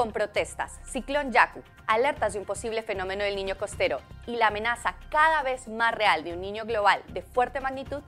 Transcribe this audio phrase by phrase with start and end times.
[0.00, 4.94] Con protestas, ciclón Yaku, alertas de un posible fenómeno del niño costero y la amenaza
[5.10, 8.00] cada vez más real de un niño global de fuerte magnitud,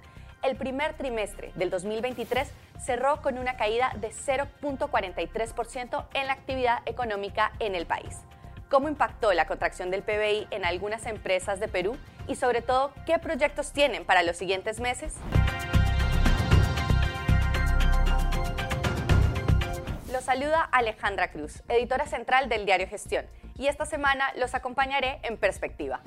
[0.42, 2.50] el primer trimestre del 2023
[2.82, 8.20] cerró con una caída de 0.43% en la actividad económica en el país.
[8.70, 11.98] ¿Cómo impactó la contracción del PBI en algunas empresas de Perú?
[12.26, 15.12] Y sobre todo, ¿qué proyectos tienen para los siguientes meses?
[20.22, 23.26] Los saluda Alejandra Cruz, editora central del diario Gestión,
[23.58, 26.00] y esta semana los acompañaré en perspectiva.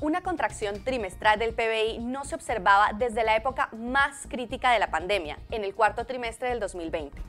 [0.00, 4.92] Una contracción trimestral del PBI no se observaba desde la época más crítica de la
[4.92, 7.20] pandemia, en el cuarto trimestre del 2020.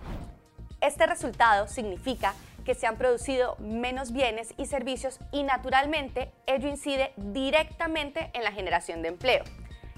[0.79, 7.13] Este resultado significa que se han producido menos bienes y servicios y naturalmente ello incide
[7.15, 9.43] directamente en la generación de empleo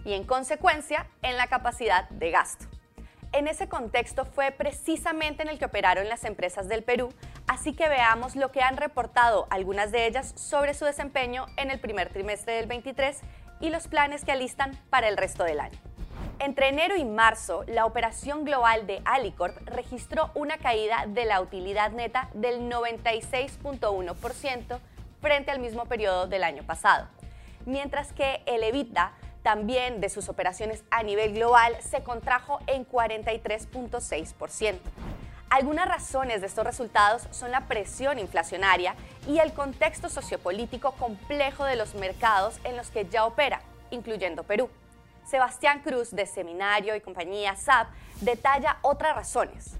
[0.06, 2.79] y en consecuencia en la capacidad de gasto.
[3.32, 7.14] En ese contexto fue precisamente en el que operaron las empresas del Perú,
[7.48, 11.80] así que veamos lo que han reportado algunas de ellas sobre su desempeño en el
[11.80, 13.22] primer trimestre del 23
[13.60, 15.78] y los planes que alistan para el resto del año.
[16.40, 21.92] Entre enero y marzo, la operación global de Alicorp registró una caída de la utilidad
[21.92, 24.80] neta del 96.1%
[25.22, 27.08] frente al mismo periodo del año pasado,
[27.66, 34.80] mientras que el EBITDA también de sus operaciones a nivel global se contrajo en 43.6%.
[35.50, 38.96] Algunas razones de estos resultados son la presión inflacionaria
[39.28, 44.70] y el contexto sociopolítico complejo de los mercados en los que ya opera, incluyendo Perú.
[45.26, 47.88] Sebastián Cruz, de Seminario y compañía SAP,
[48.22, 49.76] detalla otras razones.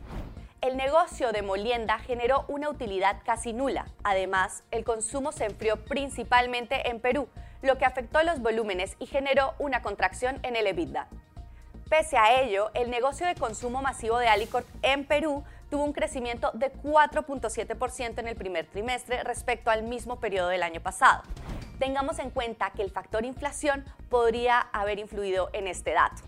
[0.62, 3.88] El negocio de molienda generó una utilidad casi nula.
[4.04, 7.30] Además, el consumo se enfrió principalmente en Perú,
[7.62, 11.08] lo que afectó los volúmenes y generó una contracción en el EBITDA.
[11.90, 16.52] Pese a ello, el negocio de consumo masivo de Alicorp en Perú tuvo un crecimiento
[16.54, 21.24] de 4.7% en el primer trimestre respecto al mismo periodo del año pasado.
[21.80, 26.22] Tengamos en cuenta que el factor inflación podría haber influido en este dato.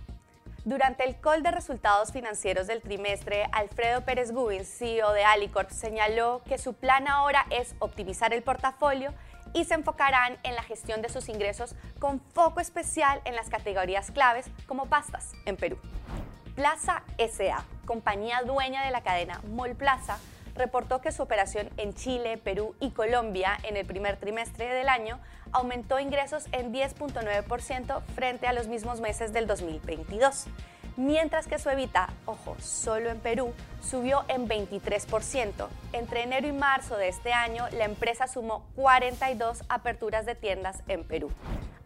[0.63, 6.43] Durante el call de resultados financieros del trimestre, Alfredo Pérez Gubin, CEO de Alicorp, señaló
[6.47, 9.11] que su plan ahora es optimizar el portafolio
[9.53, 14.11] y se enfocarán en la gestión de sus ingresos con foco especial en las categorías
[14.11, 15.77] claves como pastas en Perú.
[16.55, 20.17] Plaza SA, compañía dueña de la cadena Mall Plaza,
[20.55, 25.19] reportó que su operación en Chile, Perú y Colombia en el primer trimestre del año
[25.51, 30.47] aumentó ingresos en 10.9% frente a los mismos meses del 2022
[31.01, 35.67] mientras que su evita, ojo, solo en Perú, subió en 23%.
[35.93, 41.03] Entre enero y marzo de este año, la empresa sumó 42 aperturas de tiendas en
[41.03, 41.31] Perú.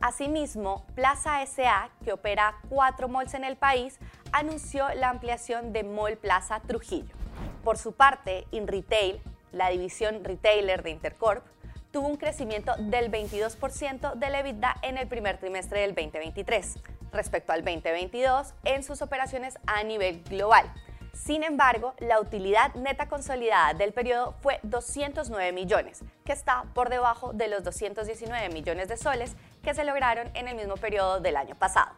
[0.01, 3.97] Asimismo, Plaza SA, que opera cuatro malls en el país,
[4.33, 7.15] anunció la ampliación de Mall Plaza Trujillo.
[7.63, 9.21] Por su parte, InRetail,
[9.53, 11.45] la división retailer de Intercorp,
[11.91, 16.75] tuvo un crecimiento del 22% de la EBITDA en el primer trimestre del 2023
[17.15, 20.71] respecto al 2022 en sus operaciones a nivel global.
[21.13, 27.33] Sin embargo, la utilidad neta consolidada del periodo fue 209 millones, que está por debajo
[27.33, 31.55] de los 219 millones de soles que se lograron en el mismo periodo del año
[31.55, 31.91] pasado.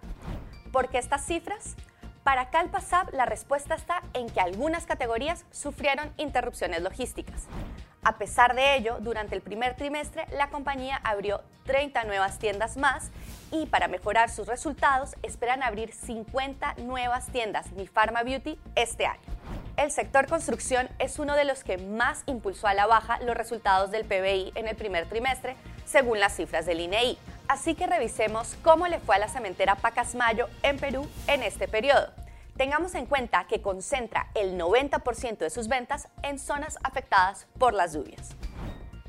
[0.71, 1.75] ¿Por qué estas cifras?
[2.23, 7.47] Para Calpasab la respuesta está en que algunas categorías sufrieron interrupciones logísticas.
[8.03, 13.11] A pesar de ello, durante el primer trimestre la compañía abrió 30 nuevas tiendas más
[13.51, 19.19] y para mejorar sus resultados esperan abrir 50 nuevas tiendas Mi Pharma Beauty este año.
[19.77, 23.91] El sector construcción es uno de los que más impulsó a la baja los resultados
[23.91, 27.17] del PBI en el primer trimestre, según las cifras del INEI.
[27.47, 32.11] Así que revisemos cómo le fue a la cementera Pacasmayo en Perú en este periodo.
[32.57, 37.93] Tengamos en cuenta que concentra el 90% de sus ventas en zonas afectadas por las
[37.93, 38.35] lluvias.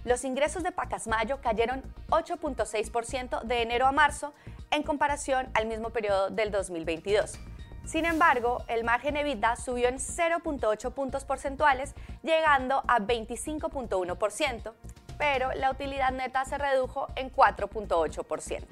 [0.05, 4.35] Los ingresos de Pacasmayo cayeron 8.6% de enero a marzo
[4.71, 7.39] en comparación al mismo periodo del 2022.
[7.87, 14.75] Sin embargo, el margen EBITDA subió en 0.8 puntos porcentuales, llegando a 25.1%,
[15.17, 18.67] pero la utilidad neta se redujo en 4.8%.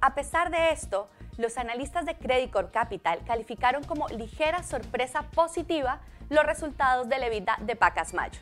[0.00, 1.08] A pesar de esto,
[1.42, 6.00] los analistas de Credit Corp Capital calificaron como ligera sorpresa positiva
[6.30, 8.40] los resultados del EBITDA de Pacasmayo.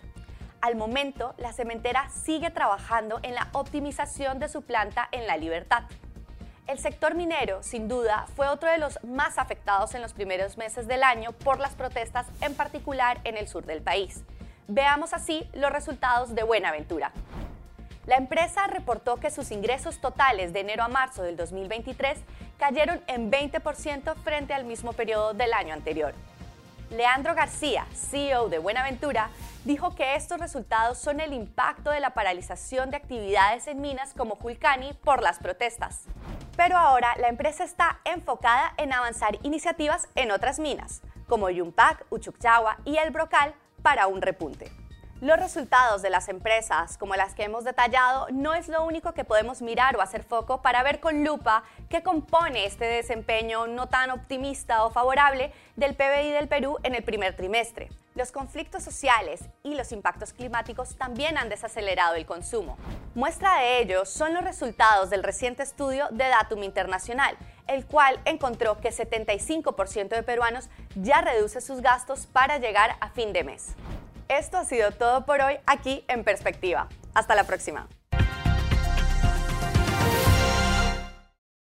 [0.61, 5.85] Al momento, la cementera sigue trabajando en la optimización de su planta en La Libertad.
[6.67, 10.87] El sector minero, sin duda, fue otro de los más afectados en los primeros meses
[10.87, 14.25] del año por las protestas, en particular en el sur del país.
[14.69, 17.12] Veamos así los resultados de Buenaventura.
[18.06, 22.19] La empresa reportó que sus ingresos totales de enero a marzo del 2023
[22.58, 26.14] cayeron en 20% frente al mismo periodo del año anterior.
[26.91, 29.31] Leandro García, CEO de Buenaventura,
[29.64, 34.35] dijo que estos resultados son el impacto de la paralización de actividades en minas como
[34.35, 36.05] Julcani por las protestas.
[36.56, 42.79] Pero ahora la empresa está enfocada en avanzar iniciativas en otras minas, como Yumpac, Uchucchagua
[42.85, 44.79] y El Brocal, para un repunte.
[45.20, 49.22] Los resultados de las empresas, como las que hemos detallado, no es lo único que
[49.22, 54.11] podemos mirar o hacer foco para ver con lupa qué compone este desempeño no tan
[54.12, 57.90] optimista o favorable del PBI del Perú en el primer trimestre.
[58.14, 62.78] Los conflictos sociales y los impactos climáticos también han desacelerado el consumo.
[63.14, 68.81] Muestra de ello son los resultados del reciente estudio de Datum Internacional, el cual encontró
[68.81, 73.75] que 75% de peruanos ya reduce sus gastos para llegar a fin de mes.
[74.30, 76.88] Esto ha sido todo por hoy aquí en Perspectiva.
[77.14, 77.88] Hasta la próxima.